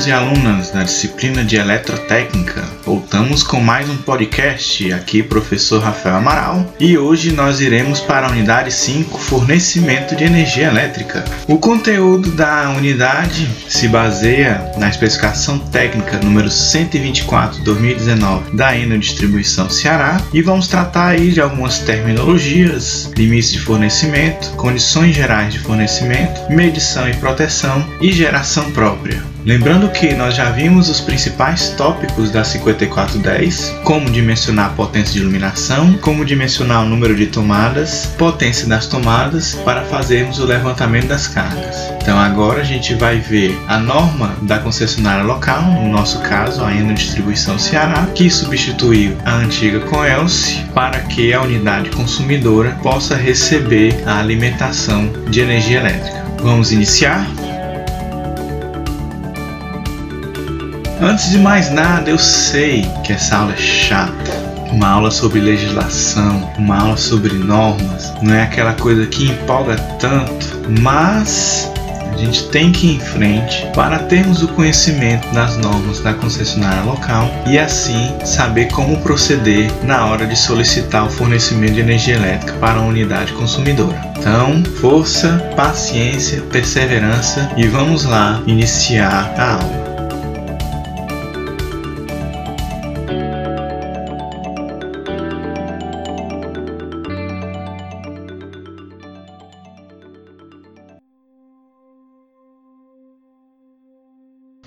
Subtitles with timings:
[0.00, 2.64] Alunos e alunas da disciplina de Eletrotécnica.
[2.84, 4.92] Voltamos com mais um podcast.
[4.92, 10.68] Aqui, professor Rafael Amaral, e hoje nós iremos para a unidade 5, fornecimento de energia
[10.68, 11.22] elétrica.
[11.46, 20.18] O conteúdo da unidade se baseia na especificação técnica número 124/2019 da Enel Distribuição Ceará
[20.32, 27.06] e vamos tratar aí de algumas terminologias, limites de fornecimento, condições gerais de fornecimento, medição
[27.08, 29.29] e proteção e geração própria.
[29.44, 35.20] Lembrando que nós já vimos os principais tópicos da 5410, como dimensionar a potência de
[35.20, 41.26] iluminação, como dimensionar o número de tomadas, potência das tomadas, para fazermos o levantamento das
[41.26, 41.90] cargas.
[42.02, 46.74] Então agora a gente vai ver a norma da concessionária local, no nosso caso a
[46.74, 54.02] Eno Distribuição Ceará, que substituiu a antiga Coelce para que a unidade consumidora possa receber
[54.06, 56.24] a alimentação de energia elétrica.
[56.42, 57.26] Vamos iniciar?
[61.02, 64.50] Antes de mais nada, eu sei que essa aula é chata.
[64.70, 70.46] Uma aula sobre legislação, uma aula sobre normas, não é aquela coisa que empolga tanto,
[70.80, 71.72] mas
[72.12, 76.82] a gente tem que ir em frente para termos o conhecimento das normas da concessionária
[76.82, 82.52] local e assim saber como proceder na hora de solicitar o fornecimento de energia elétrica
[82.60, 83.98] para a unidade consumidora.
[84.18, 89.89] Então, força, paciência, perseverança e vamos lá iniciar a aula.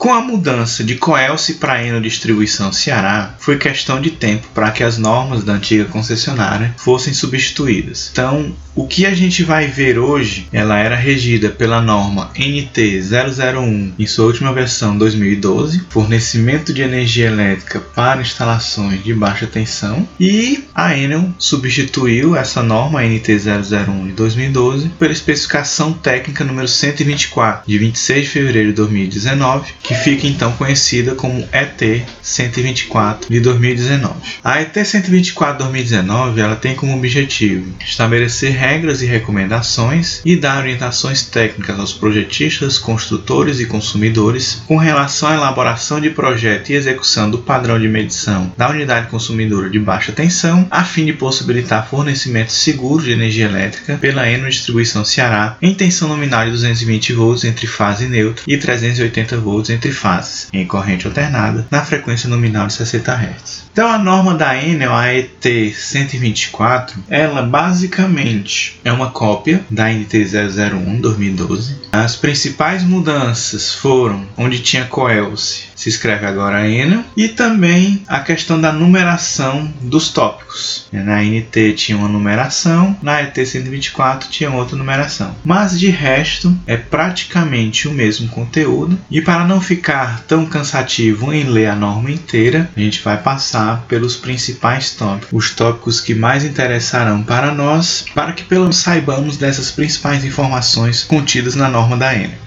[0.03, 4.83] Com a mudança de Coelce para Eno Distribuição Ceará, foi questão de tempo para que
[4.83, 8.09] as normas da antiga concessionária fossem substituídas.
[8.11, 13.93] Então, o que a gente vai ver hoje, ela era regida pela norma NT 001
[13.99, 20.65] em sua última versão 2012, fornecimento de energia elétrica para instalações de baixa tensão, e
[20.73, 27.77] a Enel substituiu essa norma NT 001 de 2012 pela especificação técnica número 124 de
[27.77, 34.13] 26 de fevereiro de 2019, que que fica então conhecida como ET 124 de 2019.
[34.43, 40.59] A ET 124 de 2019 ela tem como objetivo estabelecer regras e recomendações e dar
[40.59, 47.29] orientações técnicas aos projetistas, construtores e consumidores com relação à elaboração de projeto e execução
[47.29, 52.51] do padrão de medição da unidade consumidora de baixa tensão, a fim de possibilitar fornecimento
[52.51, 57.67] seguro de energia elétrica pela Eno Distribuição Ceará em tensão nominal de 220 volts entre
[57.67, 63.13] fase neutra e 380 volts entre fases em corrente alternada na frequência nominal de 60
[63.13, 63.62] Hz.
[63.73, 70.25] Então a norma da Enel, a ET 124, ela basicamente é uma cópia da NT
[70.25, 71.77] 001 2012.
[71.91, 78.61] As principais mudanças foram onde tinha Coelce, se escreve agora Enel, e também a questão
[78.61, 80.87] da numeração dos tópicos.
[80.91, 85.35] Na NT tinha uma numeração, na ET 124 tinha outra numeração.
[85.43, 91.45] Mas de resto é praticamente o mesmo conteúdo e para não ficar tão cansativo em
[91.45, 96.43] ler a norma inteira, a gente vai passar pelos principais tópicos, os tópicos que mais
[96.43, 102.13] interessarão para nós, para que pelo menos saibamos dessas principais informações contidas na norma da
[102.13, 102.42] Enel.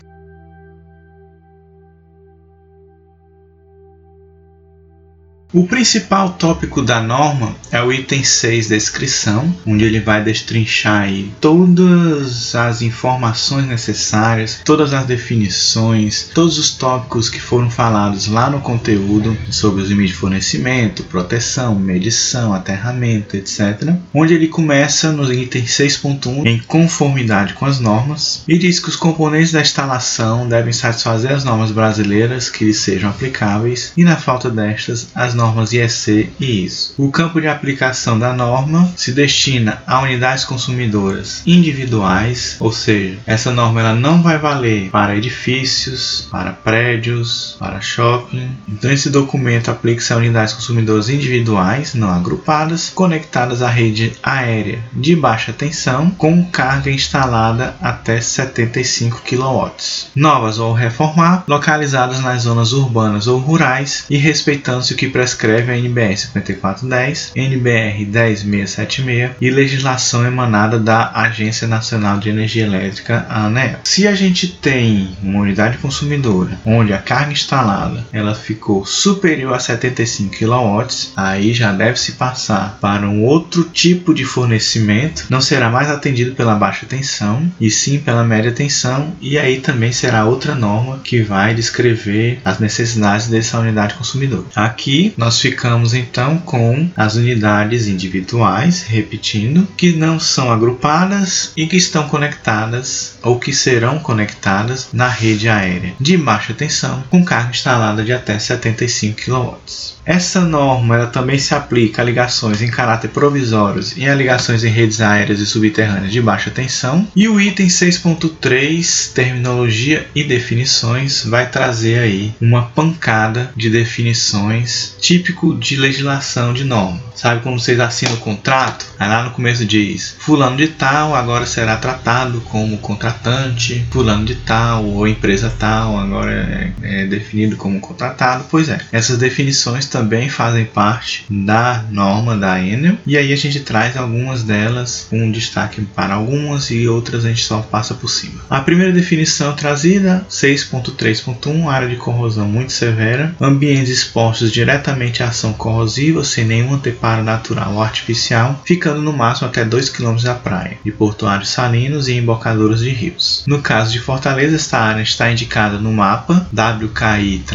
[5.52, 11.08] O principal tópico da norma é o item 6, descrição, onde ele vai destrinchar
[11.40, 18.60] todas as informações necessárias, todas as definições, todos os tópicos que foram falados lá no
[18.60, 23.94] conteúdo sobre os limites de fornecimento, proteção, medição, aterramento, etc.
[24.12, 28.96] Onde ele começa no item 6.1 em conformidade com as normas e diz que os
[28.96, 34.50] componentes da instalação devem satisfazer as normas brasileiras que lhes sejam aplicáveis e na falta
[34.50, 36.94] destas as normas IEC e ISO.
[36.96, 43.52] O campo de aplicação da norma se destina a unidades consumidoras individuais, ou seja, essa
[43.52, 48.50] norma ela não vai valer para edifícios, para prédios, para shopping.
[48.68, 55.14] Então esse documento aplica-se a unidades consumidoras individuais, não agrupadas, conectadas à rede aérea de
[55.14, 59.70] baixa tensão com carga instalada até 75 kW.
[60.14, 65.76] Novas ou reformar, localizadas nas zonas urbanas ou rurais e respeitando-se o que prescreve a
[65.76, 73.80] NBR 5410, NBR 10676 e legislação emanada da Agência Nacional de Energia Elétrica, a ANEEL.
[73.82, 79.58] Se a gente tem uma unidade consumidora onde a carga instalada ela ficou superior a
[79.58, 80.86] 75 kW,
[81.16, 86.36] aí já deve se passar para um outro tipo de fornecimento, não será mais atendido
[86.36, 91.20] pela baixa tensão e sim pela média tensão e aí também será outra norma que
[91.20, 94.44] vai descrever as necessidades dessa unidade consumidora.
[94.54, 101.76] Aqui nós ficamos então com as unidades individuais, repetindo, que não são agrupadas e que
[101.76, 108.04] estão conectadas ou que serão conectadas na rede aérea de baixa tensão com carga instalada
[108.04, 109.96] de até 75 kW.
[110.06, 114.68] Essa norma ela também se aplica a ligações em caráter provisórios e a ligações em
[114.68, 117.08] redes aéreas e subterrâneas de baixa tensão.
[117.16, 125.54] E o item 6.3, terminologia e definições, vai trazer aí uma pancada de definições típico
[125.54, 127.00] de legislação de norma.
[127.14, 128.84] Sabe quando vocês assinam o contrato?
[128.98, 134.34] Aí lá no começo diz: Fulano de tal agora será tratado como contratante, Fulano de
[134.34, 138.46] tal ou empresa tal agora é, é definido como contratado.
[138.50, 143.60] Pois é, essas definições também fazem parte da norma da Enel e aí a gente
[143.60, 148.40] traz algumas delas, um destaque para algumas e outras a gente só passa por cima.
[148.50, 155.52] A primeira definição trazida, 6.3.1, área de corrosão muito severa, ambientes expostos diretamente à ação
[155.52, 160.78] corrosiva sem nenhum anteparo natural ou artificial, ficando no máximo até 2 km da praia,
[160.84, 163.44] de portuários salinos e embocaduras de rios.
[163.46, 167.46] No caso de Fortaleza, esta área está indicada no mapa WKI-OMBR-MA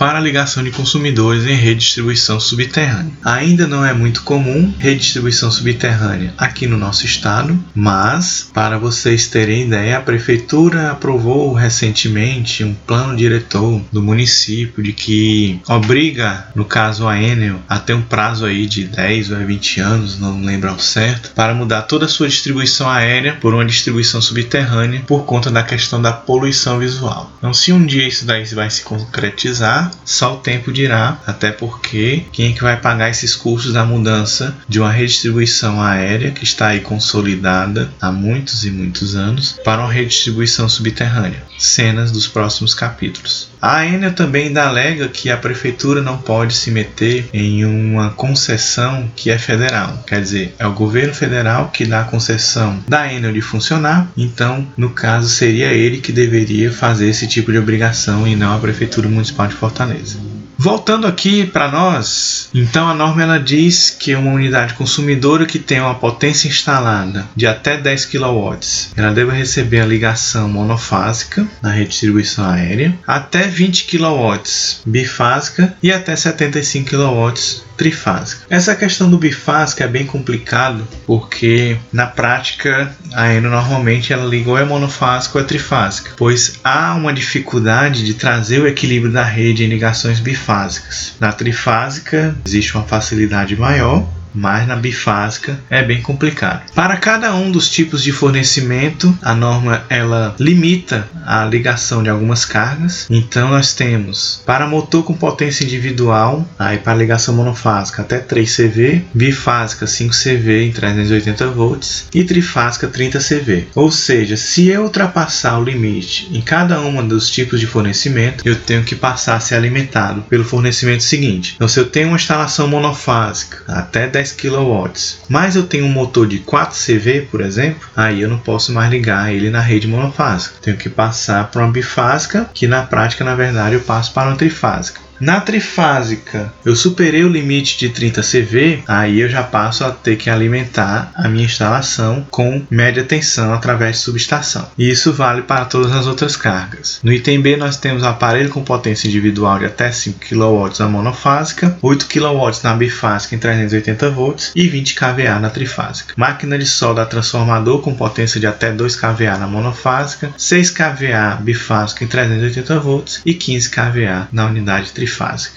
[0.00, 3.12] para ligação de consumidores em rede de distribuição subterrânea.
[3.22, 8.78] Ainda não é muito comum rede de distribuição subterrânea aqui no nosso estado, mas para
[8.78, 16.48] vocês terem ideia, a prefeitura aprovou recentemente um plano diretor do município de que obriga,
[16.54, 20.42] no caso a Enel, a ter um prazo aí de 10 ou 20 anos, não
[20.44, 25.24] lembro ao certo, para mudar toda a sua distribuição aérea por uma distribuição subterrânea por
[25.24, 27.32] conta da questão da poluição visual.
[27.38, 32.24] Então, se um dia isso daí vai se concretizar, só o tempo dirá, até porque
[32.32, 36.68] quem é que vai pagar esses custos da mudança de uma redistribuição aérea que está
[36.68, 41.42] aí consolidada há muitos e muitos anos para uma redistribuição subterrânea?
[41.58, 43.50] Cenas dos próximos capítulos.
[43.60, 49.10] A Enel também ainda alega que a prefeitura não pode se meter em uma concessão
[49.14, 50.02] que é federal.
[50.06, 54.66] Quer dizer, é o governo federal que dá a concessão da Enel de funcionar, então,
[54.76, 59.08] no caso, seria ele que deveria fazer esse tipo de obrigação e não a prefeitura
[59.08, 60.39] municipal de Fortaleza.
[60.62, 65.80] Voltando aqui para nós, então a norma ela diz que uma unidade consumidora que tem
[65.80, 68.58] uma potência instalada de até 10 kW,
[68.94, 74.38] ela deve receber a ligação monofásica na rede de distribuição aérea, até 20 kW
[74.84, 77.32] bifásica e até 75 kW
[77.80, 78.42] trifásica.
[78.50, 84.50] Essa questão do bifásico é bem complicado porque na prática a Eno normalmente ela liga
[84.50, 89.24] ou é monofásica ou é trifásica, pois há uma dificuldade de trazer o equilíbrio da
[89.24, 91.14] rede em ligações bifásicas.
[91.18, 96.62] Na trifásica existe uma facilidade maior mas na bifásica é bem complicado.
[96.74, 102.44] Para cada um dos tipos de fornecimento, a norma ela limita a ligação de algumas
[102.44, 103.06] cargas.
[103.10, 109.04] Então nós temos para motor com potência individual, aí para ligação monofásica até 3 CV,
[109.14, 113.68] bifásica 5 CV em 380 volts e trifásica 30 CV.
[113.74, 118.56] Ou seja, se eu ultrapassar o limite em cada um dos tipos de fornecimento, eu
[118.56, 121.54] tenho que passar a ser alimentado pelo fornecimento seguinte.
[121.56, 124.90] Então se eu tenho uma instalação monofásica até 10 10 kW,
[125.28, 128.90] mas eu tenho um motor de 4 CV, por exemplo, aí eu não posso mais
[128.90, 130.56] ligar ele na rede monofásica.
[130.60, 134.36] Tenho que passar para uma bifásica, que na prática, na verdade, eu passo para uma
[134.36, 135.00] trifásica.
[135.20, 140.16] Na trifásica, eu superei o limite de 30 CV, aí eu já passo a ter
[140.16, 144.70] que alimentar a minha instalação com média tensão através de subestação.
[144.78, 147.00] E isso vale para todas as outras cargas.
[147.02, 151.76] No item B, nós temos aparelho com potência individual de até 5 kW na monofásica,
[151.82, 156.14] 8 kW na bifásica em 380 volts e 20 kVA na trifásica.
[156.16, 162.04] Máquina de solda transformador com potência de até 2 kVA na monofásica, 6 kVA bifásica
[162.04, 165.09] em 380 volts e 15 kVA na unidade trifásica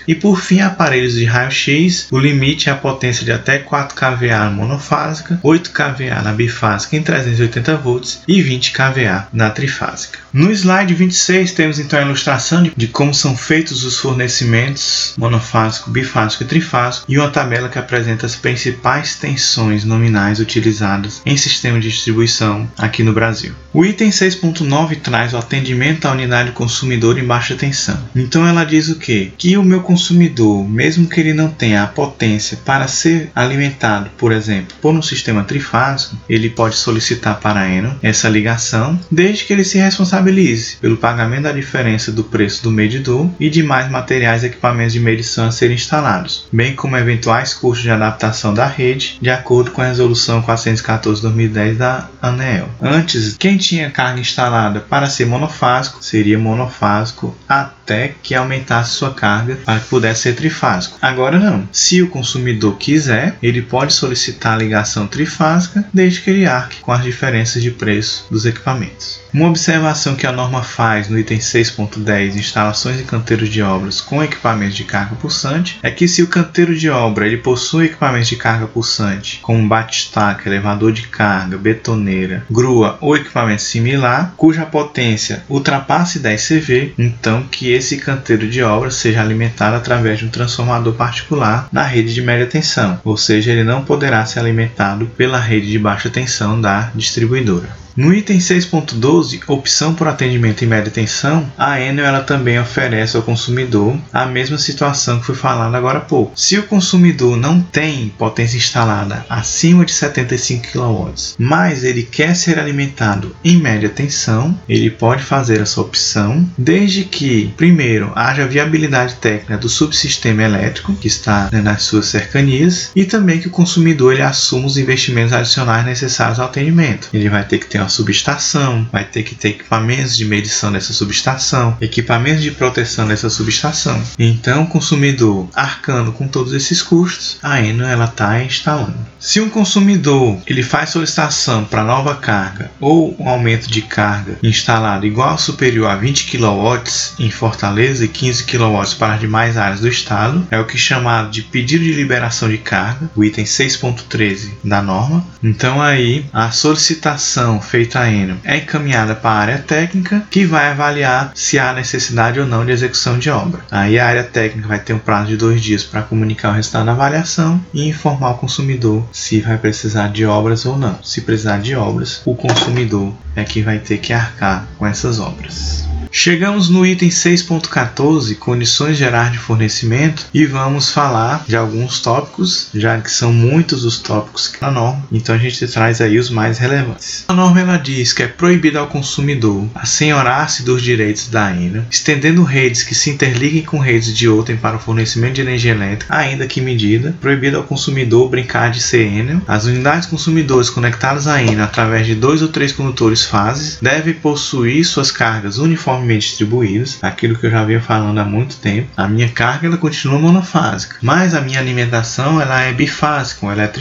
[0.08, 4.40] E por fim, aparelhos de raio-x, o limite é a potência de até 4 kVA
[4.46, 10.20] na monofásica, 8 kVA na bifásica em 380 volts e 20 kVA na trifásica.
[10.32, 15.92] No slide 26 temos então a ilustração de, de como são feitos os fornecimentos monofásico,
[15.92, 21.80] bifásico e trifásico e uma tabela que apresenta as principais tensões nominais utilizadas em sistema
[21.80, 23.54] de distribuição aqui no Brasil.
[23.74, 28.00] O item 6.9 traz o atendimento à unidade consumidor em baixa tensão.
[28.16, 29.34] Então ela diz o que?
[29.44, 34.32] Que o meu consumidor, mesmo que ele não tenha a potência para ser alimentado, por
[34.32, 39.52] exemplo, por um sistema trifásico, ele pode solicitar para a Eno essa ligação, desde que
[39.52, 44.46] ele se responsabilize pelo pagamento da diferença do preço do medidor e demais materiais e
[44.46, 49.30] equipamentos de medição a serem instalados, bem como eventuais custos de adaptação da rede, de
[49.30, 52.70] acordo com a Resolução 414-2010 da ANEEL.
[52.82, 57.83] Antes, quem tinha carga instalada para ser monofásico seria monofásico até
[58.22, 60.98] que aumentasse sua carga para que pudesse ser trifásico.
[61.02, 61.68] Agora não.
[61.72, 66.92] Se o consumidor quiser, ele pode solicitar a ligação trifásica desde que ele arque com
[66.92, 69.22] as diferenças de preço dos equipamentos.
[69.34, 74.24] Uma observação que a norma faz no item 6.10, instalações e canteiros de obras com
[74.24, 78.36] equipamentos de carga pulsante, é que se o canteiro de obra ele possui equipamentos de
[78.36, 86.20] carga pulsante, como batistaca, elevador de carga, betoneira, grua ou equipamento similar, cuja potência ultrapasse
[86.20, 91.68] 10 CV, então que esse canteiro de obra seja alimentado através de um transformador particular
[91.72, 95.80] na rede de média tensão, ou seja, ele não poderá ser alimentado pela rede de
[95.80, 97.84] baixa tensão da distribuidora.
[97.96, 103.22] No item 6.12, opção por atendimento em média tensão, a Enel ela também oferece ao
[103.22, 106.32] consumidor a mesma situação que foi falada agora há pouco.
[106.36, 112.58] Se o consumidor não tem potência instalada acima de 75 kW, mas ele quer ser
[112.58, 119.58] alimentado em média tensão, ele pode fazer essa opção, desde que, primeiro, haja viabilidade técnica
[119.58, 124.24] do subsistema elétrico que está né, nas suas cercanias e também que o consumidor ele
[124.24, 127.10] assuma os investimentos adicionais necessários ao atendimento.
[127.14, 130.94] Ele vai ter que ter uma subestação, vai ter que ter equipamentos de medição dessa
[130.94, 134.02] subestação, equipamentos de proteção dessa subestação.
[134.18, 138.96] Então, o consumidor arcando com todos esses custos, a Enel ela está instalando.
[139.20, 145.06] Se um consumidor ele faz solicitação para nova carga ou um aumento de carga instalado
[145.06, 146.84] igual ou superior a 20 kW
[147.20, 150.80] em Fortaleza e 15 kW para as demais áreas do estado, é o que é
[150.80, 155.26] chamado de pedido de liberação de carga, o item 6.13 da norma.
[155.42, 160.68] Então aí a solicitação feita a Enel é encaminhada para a área técnica, que vai
[160.68, 163.62] avaliar se há necessidade ou não de execução de obra.
[163.72, 166.86] Aí a área técnica vai ter um prazo de dois dias para comunicar o resultado
[166.86, 171.04] da avaliação e informar o consumidor se vai precisar de obras ou não.
[171.04, 175.93] Se precisar de obras, o consumidor é que vai ter que arcar com essas obras.
[176.16, 183.02] Chegamos no item 6.14, condições gerais de fornecimento, e vamos falar de alguns tópicos, já
[183.02, 187.26] que são muitos os tópicos na norma, então a gente traz aí os mais relevantes.
[187.28, 192.44] A norma ela diz que é proibido ao consumidor assenhorar-se dos direitos da Enel, estendendo
[192.44, 196.46] redes que se interliguem com redes de outrem para o fornecimento de energia elétrica, ainda
[196.46, 199.42] que medida, proibido ao consumidor brincar de ser Enel.
[199.48, 204.86] As unidades consumidores conectadas à Enel através de dois ou três condutores fases devem possuir
[204.86, 205.58] suas cargas
[206.04, 208.90] uniformemente distribuídas, aquilo que eu já vinha falando há muito tempo.
[208.96, 213.64] A minha carga ela continua monofásica, mas a minha alimentação ela é bifásica, ou ela
[213.64, 213.74] é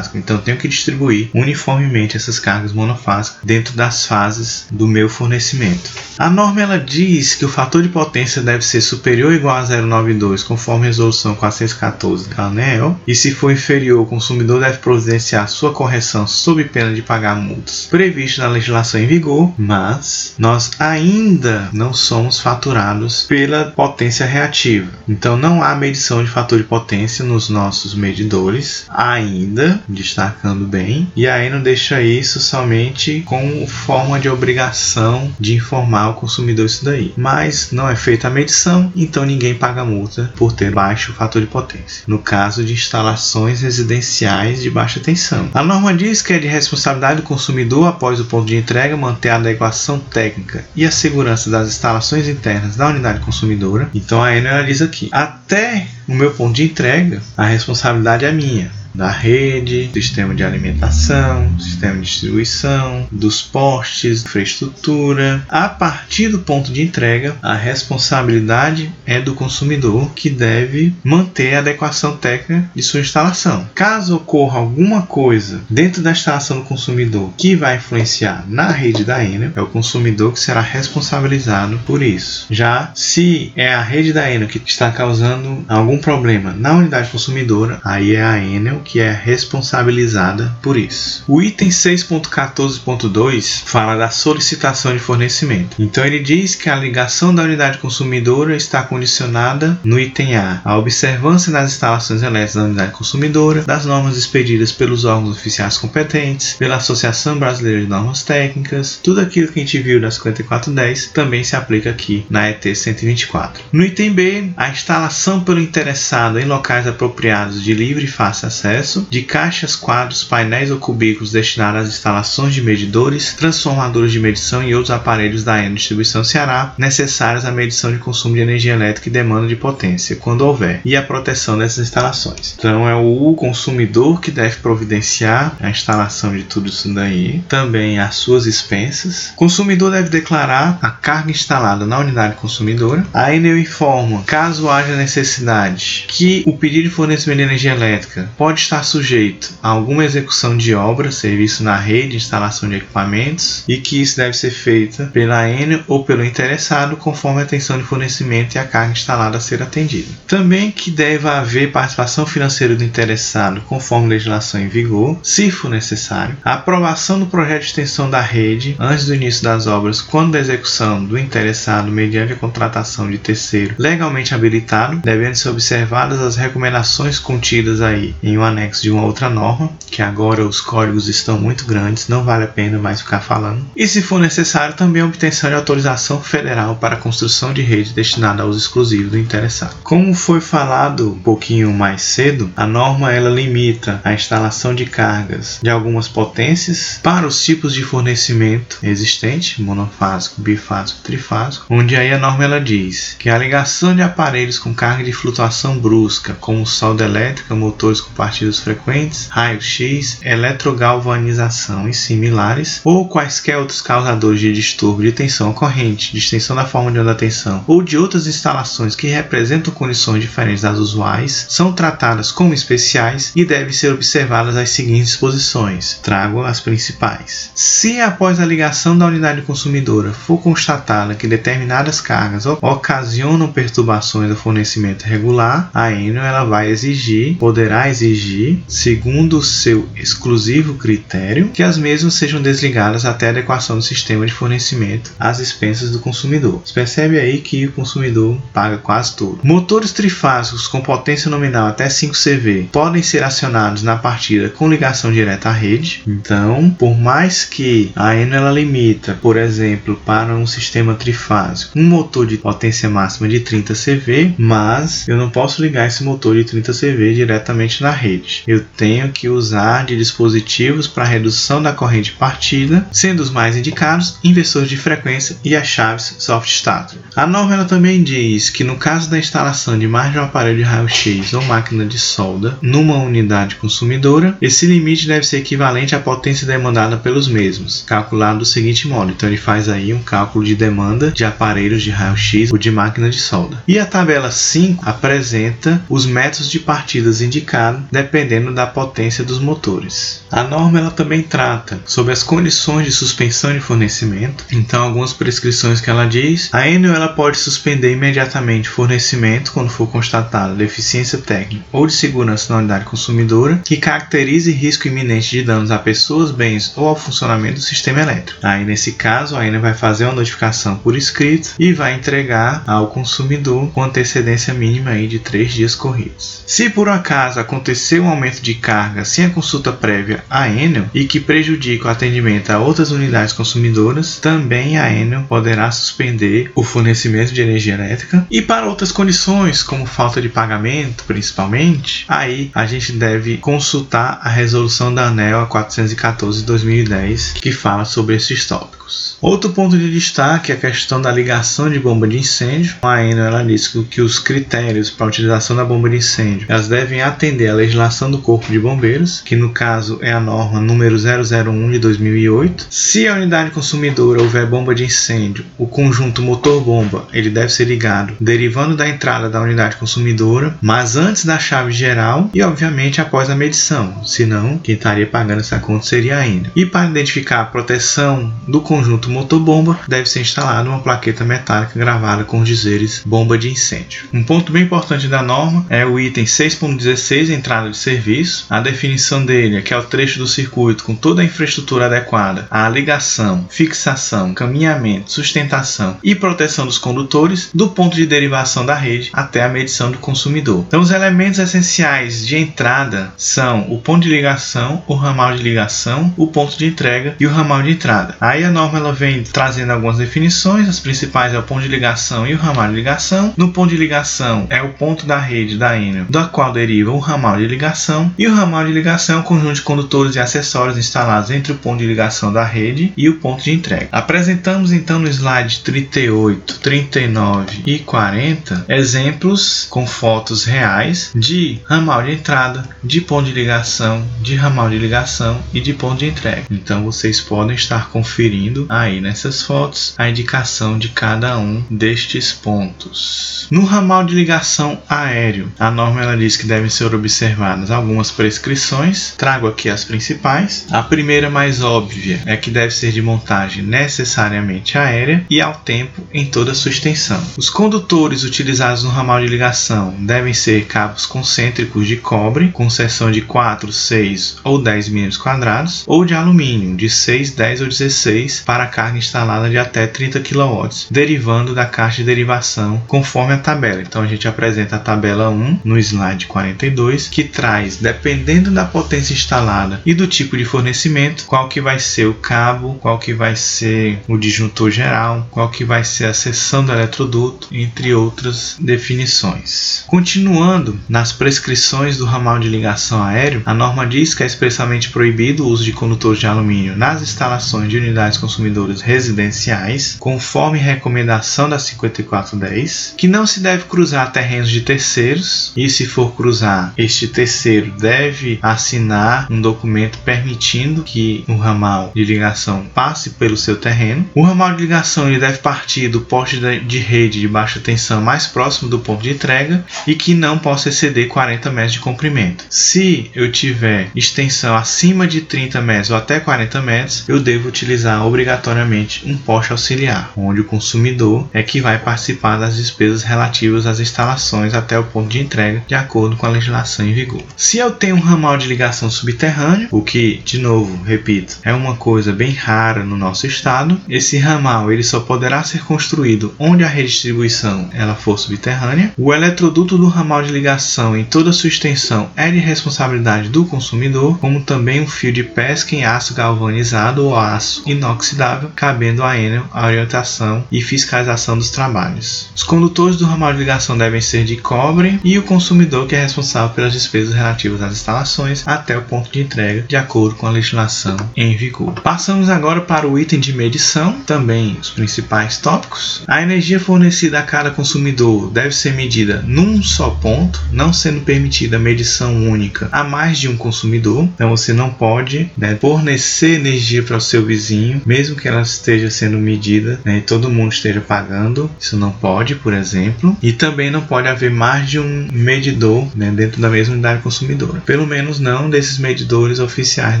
[0.14, 5.90] então eu tenho que distribuir uniformemente essas cargas monofásicas dentro das fases do meu fornecimento.
[6.18, 9.62] A norma ela diz que o fator de potência deve ser superior ou igual a
[9.62, 15.48] 0,92, conforme a resolução 414 da ANEEL, e se for inferior, o consumidor deve providenciar
[15.48, 21.68] sua correção sob pena de pagar multas previsto na legislação em vigor, mas nós ainda
[21.82, 24.88] não somos faturados pela potência reativa.
[25.08, 31.26] Então não há medição de fator de potência nos nossos medidores ainda, destacando bem, e
[31.26, 37.12] aí não deixa isso somente com forma de obrigação de informar o consumidor isso daí.
[37.16, 41.48] Mas não é feita a medição, então ninguém paga multa por ter baixo fator de
[41.48, 42.04] potência.
[42.06, 45.50] No caso de instalações residenciais de baixa tensão.
[45.52, 49.30] A norma diz que é de responsabilidade do consumidor após o ponto de entrega manter
[49.30, 53.88] a adequação técnica e a segurança das instalações internas da unidade consumidora.
[53.94, 58.81] Então a Enel diz aqui: até o meu ponto de entrega, a responsabilidade é minha
[58.94, 65.44] da rede, sistema de alimentação, sistema de distribuição, dos postes, infraestrutura.
[65.48, 71.58] A partir do ponto de entrega, a responsabilidade é do consumidor que deve manter a
[71.58, 73.66] adequação técnica de sua instalação.
[73.74, 79.24] Caso ocorra alguma coisa dentro da instalação do consumidor que vai influenciar na rede da
[79.24, 82.46] Enel, é o consumidor que será responsabilizado por isso.
[82.50, 87.80] Já se é a rede da Enel que está causando algum problema na unidade consumidora,
[87.84, 91.24] aí é a Enel que é responsabilizada por isso.
[91.26, 95.76] O item 6.14.2 fala da solicitação de fornecimento.
[95.78, 100.76] Então ele diz que a ligação da unidade consumidora está condicionada no item A à
[100.76, 106.76] observância das instalações elétricas da unidade consumidora, das normas expedidas pelos órgãos oficiais competentes, pela
[106.76, 111.54] Associação Brasileira de Normas Técnicas, tudo aquilo que a gente viu na 5410 também se
[111.56, 113.62] aplica aqui na ET 124.
[113.72, 118.71] No item B, a instalação pelo interessado em locais apropriados de livre e fácil acesso
[119.10, 124.74] de caixas, quadros, painéis ou cubículos destinados às instalações de medidores, transformadores de medição e
[124.74, 129.12] outros aparelhos da Enel Distribuição Ceará necessários à medição de consumo de energia elétrica e
[129.12, 132.54] demanda de potência, quando houver, e a proteção dessas instalações.
[132.58, 138.16] Então é o consumidor que deve providenciar a instalação de tudo isso daí, também as
[138.16, 139.30] suas expensas.
[139.30, 143.06] O consumidor deve declarar a carga instalada na unidade consumidora.
[143.12, 148.61] A Enel informa, caso haja necessidade, que o pedido de fornecimento de energia elétrica pode
[148.62, 154.00] estar sujeito a alguma execução de obra, serviço na rede, instalação de equipamentos e que
[154.00, 158.58] isso deve ser feito pela Enel ou pelo interessado conforme a tensão de fornecimento e
[158.58, 160.08] a carga instalada a ser atendida.
[160.26, 166.36] Também que deve haver participação financeira do interessado conforme legislação em vigor, se for necessário,
[166.44, 170.40] a aprovação do projeto de extensão da rede antes do início das obras quando da
[170.40, 177.18] execução do interessado mediante a contratação de terceiro legalmente habilitado, devendo ser observadas as recomendações
[177.18, 181.66] contidas aí em um anexo de uma outra norma, que agora os códigos estão muito
[181.66, 183.64] grandes, não vale a pena mais ficar falando.
[183.76, 187.92] E se for necessário, também a obtenção de autorização federal para a construção de rede
[187.92, 189.76] destinada aos exclusivos do interessado.
[189.82, 195.58] Como foi falado um pouquinho mais cedo, a norma ela limita a instalação de cargas
[195.62, 202.18] de algumas potências para os tipos de fornecimento existente, monofásico, bifásico, trifásico, onde aí a
[202.18, 207.04] norma ela diz que a ligação de aparelhos com carga de flutuação brusca, como solda
[207.04, 215.10] elétrica, motores com partidos frequentes, raio-x, eletrogalvanização e similares, ou quaisquer outros causadores de distúrbio
[215.10, 219.06] de tensão corrente, de extensão da forma de onda tensão, ou de outras instalações que
[219.06, 225.10] representam condições diferentes das usuais, são tratadas como especiais e devem ser observadas as seguintes
[225.10, 226.00] disposições.
[226.02, 227.50] Trago as principais.
[227.54, 234.36] Se após a ligação da unidade consumidora for constatada que determinadas cargas ocasionam perturbações do
[234.36, 241.62] fornecimento regular, a Enel ela vai exigir, poderá exigir exigir, segundo seu exclusivo critério, que
[241.62, 246.62] as mesmas sejam desligadas até a adequação do sistema de fornecimento às expensas do consumidor.
[246.64, 249.40] Você percebe aí que o consumidor paga quase tudo.
[249.42, 255.12] Motores trifásicos com potência nominal até 5 CV podem ser acionados na partida com ligação
[255.12, 256.02] direta à rede.
[256.06, 261.84] Então, por mais que a Enel ela limita, por exemplo, para um sistema trifásico, um
[261.84, 266.44] motor de potência máxima de 30 CV, mas eu não posso ligar esse motor de
[266.44, 268.21] 30 CV diretamente na rede.
[268.46, 274.18] Eu tenho que usar de dispositivos para redução da corrente partida, sendo os mais indicados
[274.22, 276.98] inversores de frequência e as chaves soft starter.
[277.16, 280.58] A norma ela também diz que no caso da instalação de mais de um aparelho
[280.58, 286.00] de raio-x ou máquina de solda numa unidade consumidora, esse limite deve ser equivalente à
[286.00, 289.12] potência demandada pelos mesmos, calculado do seguinte modo.
[289.12, 293.10] Então ele faz aí um cálculo de demanda de aparelhos de raio-x ou de máquina
[293.10, 293.62] de solda.
[293.66, 300.22] E a tabela 5 apresenta os métodos de partidas indicados dependendo da potência dos motores.
[300.30, 304.44] A norma ela também trata sobre as condições de suspensão de fornecimento.
[304.50, 309.86] Então algumas prescrições que ela diz, a Enel ela pode suspender imediatamente fornecimento quando for
[309.86, 315.70] constatada deficiência técnica ou de segurança na unidade consumidora que caracterize risco iminente de danos
[315.70, 318.40] a pessoas, bens ou ao funcionamento do sistema elétrico.
[318.42, 322.88] Aí nesse caso a Enel vai fazer uma notificação por escrito e vai entregar ao
[322.88, 326.42] consumidor com antecedência mínima aí de três dias corridos.
[326.46, 331.04] Se por acaso acontecer um aumento de carga sem a consulta prévia à Enel e
[331.04, 337.32] que prejudique o atendimento a outras unidades consumidoras, também a Enel poderá suspender o fornecimento
[337.32, 342.92] de energia elétrica e para outras condições, como falta de pagamento, principalmente, aí a gente
[342.92, 348.81] deve consultar a resolução da ANEL 414 de 2010 que fala sobre esses tópicos.
[349.20, 352.76] Outro ponto de destaque é a questão da ligação de bomba de incêndio.
[352.82, 356.68] A Enel ela diz que os critérios para a utilização da bomba de incêndio elas
[356.68, 360.96] devem atender à legislação do Corpo de Bombeiros, que no caso é a norma número
[360.96, 362.66] 001 de 2008.
[362.68, 368.14] Se a unidade consumidora houver bomba de incêndio, o conjunto motor-bomba ele deve ser ligado
[368.20, 373.36] derivando da entrada da unidade consumidora, mas antes da chave geral e obviamente após a
[373.36, 376.50] medição, senão quem estaria pagando essa conta seria a Enel.
[376.56, 382.24] E para identificar a proteção do conjunto motobomba, deve ser instalada uma plaqueta metálica gravada
[382.24, 384.04] com os dizeres bomba de incêndio.
[384.12, 388.46] Um ponto bem importante da norma é o item 6.16, entrada de serviço.
[388.48, 392.46] A definição dele é que é o trecho do circuito com toda a infraestrutura adequada
[392.50, 399.10] à ligação, fixação, caminhamento, sustentação e proteção dos condutores do ponto de derivação da rede
[399.12, 400.64] até a medição do consumidor.
[400.66, 406.12] Então, os elementos essenciais de entrada são o ponto de ligação, o ramal de ligação,
[406.16, 408.16] o ponto de entrega e o ramal de entrada.
[408.20, 412.26] Aí a norma ela vem trazendo algumas definições, as principais é o ponto de ligação
[412.26, 413.32] e o ramal de ligação.
[413.36, 416.98] No ponto de ligação é o ponto da rede da Enel, da qual deriva o
[416.98, 420.78] ramal de ligação, e o ramal de ligação é o conjunto de condutores e acessórios
[420.78, 423.88] instalados entre o ponto de ligação da rede e o ponto de entrega.
[423.90, 432.12] Apresentamos então no slide 38, 39 e 40 exemplos com fotos reais de ramal de
[432.12, 436.44] entrada, de ponto de ligação, de ramal de ligação e de ponto de entrega.
[436.50, 443.46] Então vocês podem estar conferindo aí nessas fotos a indicação de cada um destes pontos.
[443.50, 449.14] No ramal de ligação aéreo, a norma ela diz que devem ser observadas algumas prescrições.
[449.16, 450.66] Trago aqui as principais.
[450.70, 456.06] A primeira mais óbvia é que deve ser de montagem necessariamente aérea e ao tempo
[456.12, 457.22] em toda a sua extensão.
[457.36, 463.10] Os condutores utilizados no ramal de ligação devem ser cabos concêntricos de cobre com seção
[463.10, 468.41] de 4, 6 ou 10 mm quadrados ou de alumínio de 6, 10 ou 16
[468.42, 473.82] para carga instalada de até 30 kW, derivando da caixa de derivação conforme a tabela.
[473.82, 479.12] Então a gente apresenta a tabela 1 no slide 42, que traz, dependendo da potência
[479.12, 483.36] instalada e do tipo de fornecimento, qual que vai ser o cabo, qual que vai
[483.36, 489.84] ser o disjuntor geral, qual que vai ser a seção do eletroduto, entre outras definições.
[489.86, 495.44] Continuando nas prescrições do ramal de ligação aéreo, a norma diz que é expressamente proibido
[495.44, 501.58] o uso de condutores de alumínio nas instalações de unidades consumidoras residenciais, conforme recomendação da
[501.58, 507.72] 5410, que não se deve cruzar terrenos de terceiros e se for cruzar, este terceiro
[507.78, 514.08] deve assinar um documento permitindo que o ramal de ligação passe pelo seu terreno.
[514.14, 518.26] O ramal de ligação ele deve partir do poste de rede de baixa tensão mais
[518.26, 522.44] próximo do ponto de entrega e que não possa exceder 40 metros de comprimento.
[522.48, 528.06] Se eu tiver extensão acima de 30 metros ou até 40 metros, eu devo utilizar
[528.22, 533.80] obrigatoriamente um poste auxiliar, onde o consumidor é que vai participar das despesas relativas às
[533.80, 537.22] instalações até o ponto de entrega, de acordo com a legislação em vigor.
[537.36, 541.74] Se eu tenho um ramal de ligação subterrâneo, o que, de novo, repito, é uma
[541.74, 546.68] coisa bem rara no nosso estado, esse ramal ele só poderá ser construído onde a
[546.68, 548.92] redistribuição ela for subterrânea.
[548.96, 554.18] O eletroduto do ramal de ligação em toda sua extensão é de responsabilidade do consumidor,
[554.18, 558.11] como também um fio de pesca em aço galvanizado ou aço inoxidável,
[558.54, 562.30] cabendo a Enel a orientação e fiscalização dos trabalhos.
[562.34, 566.02] Os condutores do ramal de ligação devem ser de cobre e o consumidor que é
[566.02, 570.30] responsável pelas despesas relativas às instalações até o ponto de entrega, de acordo com a
[570.30, 571.72] legislação em vigor.
[571.80, 576.02] Passamos agora para o item de medição, também os principais tópicos.
[576.06, 581.58] A energia fornecida a cada consumidor deve ser medida num só ponto, não sendo permitida
[581.58, 584.08] medição única a mais de um consumidor.
[584.14, 588.90] Então você não pode né, fornecer energia para o seu vizinho, mesmo que ela esteja
[588.90, 591.50] sendo medida né, e todo mundo esteja pagando.
[591.60, 593.16] Isso não pode, por exemplo.
[593.22, 597.60] E também não pode haver mais de um medidor né, dentro da mesma unidade consumidora.
[597.60, 600.00] Pelo menos não desses medidores oficiais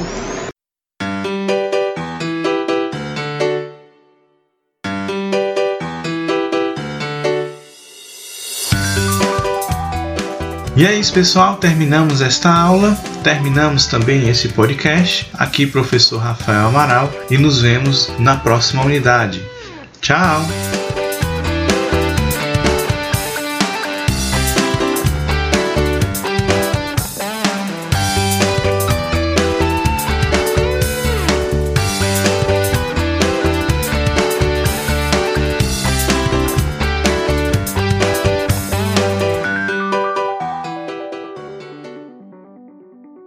[10.76, 11.56] E é isso, pessoal.
[11.58, 15.30] Terminamos esta aula, terminamos também esse podcast.
[15.34, 19.42] Aqui, professor Rafael Amaral, e nos vemos na próxima unidade.
[20.02, 20.83] Tchau!